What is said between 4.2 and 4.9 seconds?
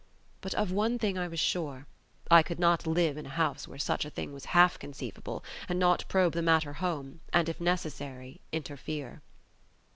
was half